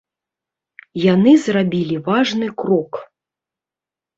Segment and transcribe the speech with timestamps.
[1.13, 2.93] Яны зрабілі важны крок.